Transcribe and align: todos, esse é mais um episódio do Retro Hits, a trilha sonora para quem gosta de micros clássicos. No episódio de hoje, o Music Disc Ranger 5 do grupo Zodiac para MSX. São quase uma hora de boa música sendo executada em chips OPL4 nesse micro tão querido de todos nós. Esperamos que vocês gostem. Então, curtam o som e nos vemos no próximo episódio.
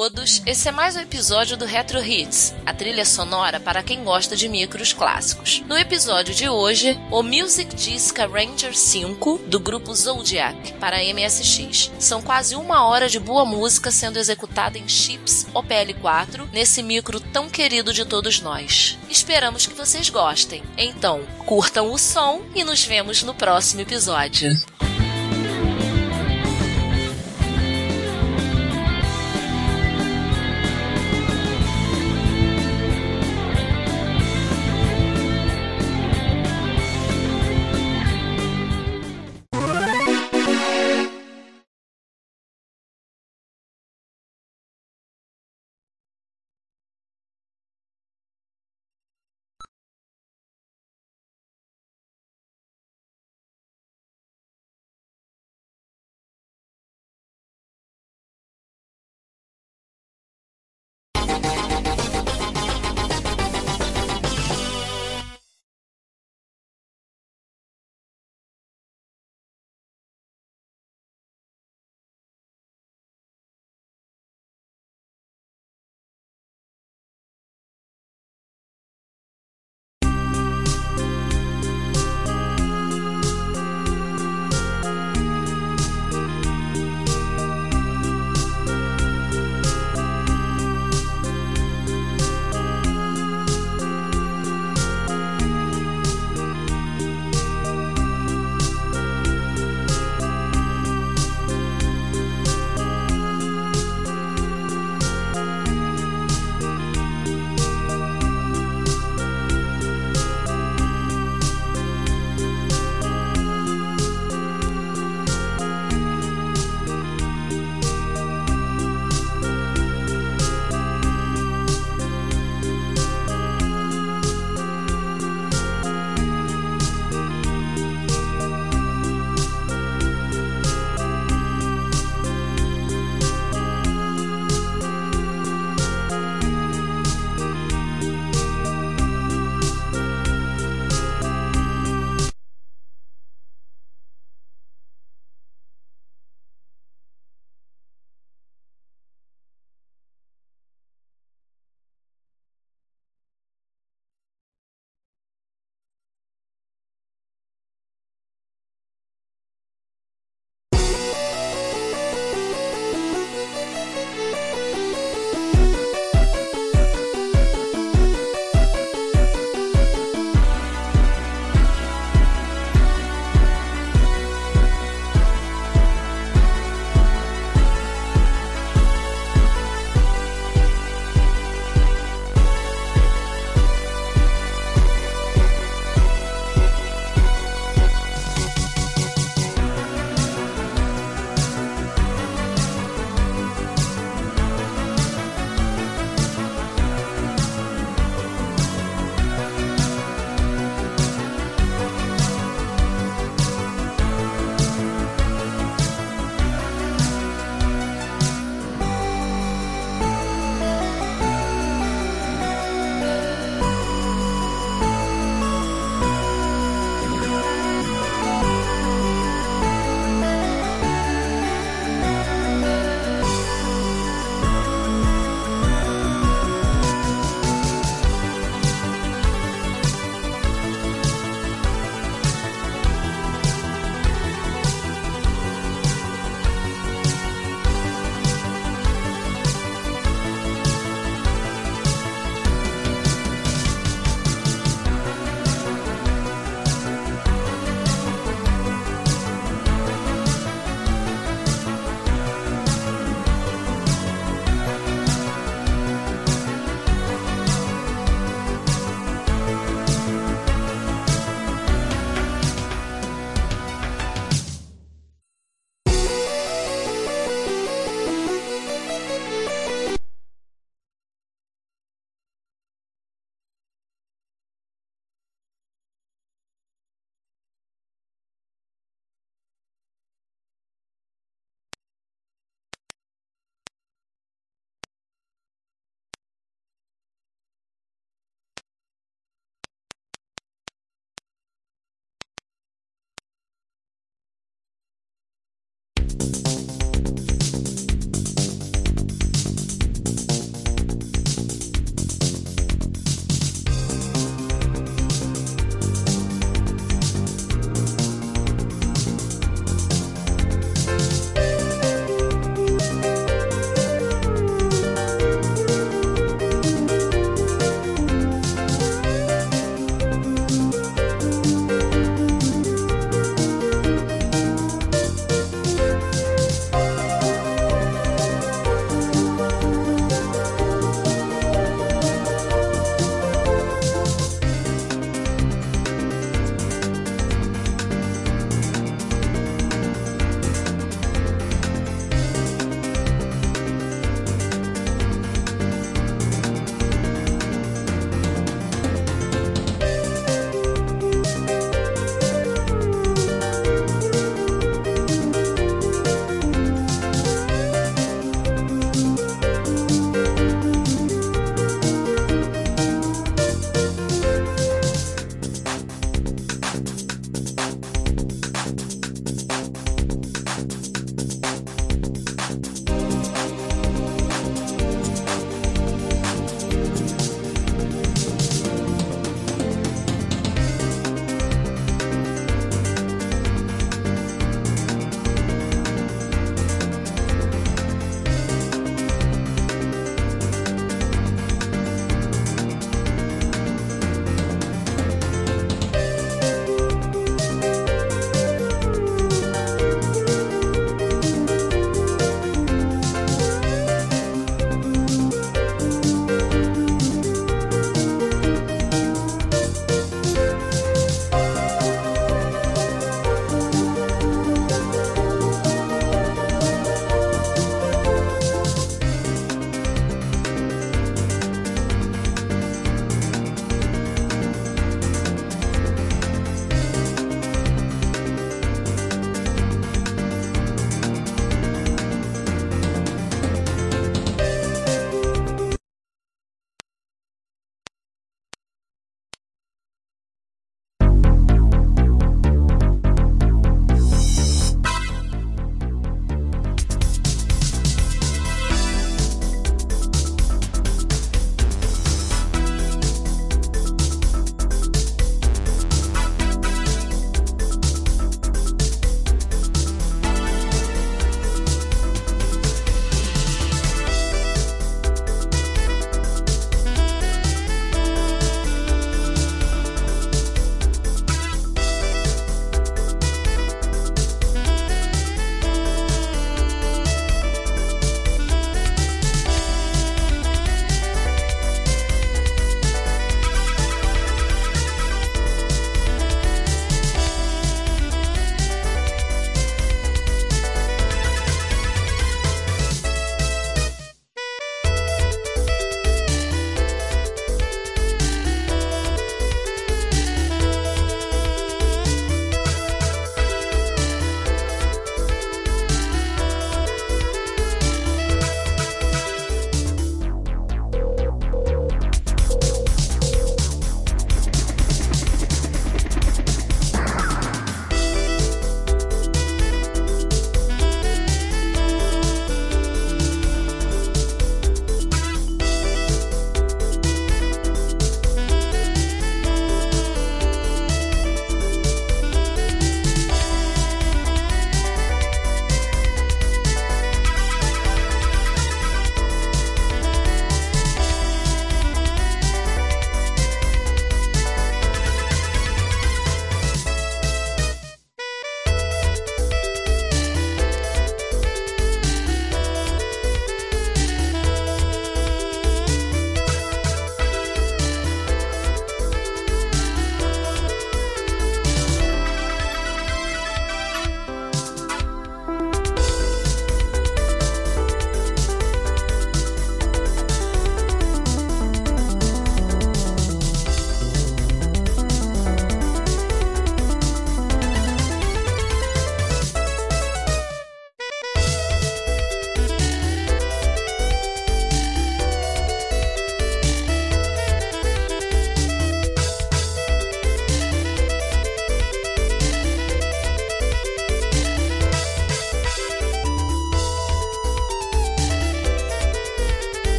todos, 0.00 0.40
esse 0.46 0.66
é 0.66 0.72
mais 0.72 0.96
um 0.96 1.00
episódio 1.00 1.58
do 1.58 1.66
Retro 1.66 2.02
Hits, 2.02 2.54
a 2.64 2.72
trilha 2.72 3.04
sonora 3.04 3.60
para 3.60 3.82
quem 3.82 4.02
gosta 4.02 4.34
de 4.34 4.48
micros 4.48 4.94
clássicos. 4.94 5.62
No 5.66 5.76
episódio 5.76 6.34
de 6.34 6.48
hoje, 6.48 6.98
o 7.10 7.22
Music 7.22 7.76
Disc 7.76 8.16
Ranger 8.16 8.74
5 8.74 9.42
do 9.46 9.60
grupo 9.60 9.94
Zodiac 9.94 10.72
para 10.80 11.04
MSX. 11.04 11.92
São 11.98 12.22
quase 12.22 12.56
uma 12.56 12.86
hora 12.86 13.10
de 13.10 13.20
boa 13.20 13.44
música 13.44 13.90
sendo 13.90 14.18
executada 14.18 14.78
em 14.78 14.88
chips 14.88 15.46
OPL4 15.52 16.48
nesse 16.50 16.82
micro 16.82 17.20
tão 17.20 17.50
querido 17.50 17.92
de 17.92 18.06
todos 18.06 18.40
nós. 18.40 18.98
Esperamos 19.10 19.66
que 19.66 19.74
vocês 19.74 20.08
gostem. 20.08 20.62
Então, 20.78 21.20
curtam 21.44 21.92
o 21.92 21.98
som 21.98 22.40
e 22.54 22.64
nos 22.64 22.82
vemos 22.82 23.22
no 23.22 23.34
próximo 23.34 23.82
episódio. 23.82 24.58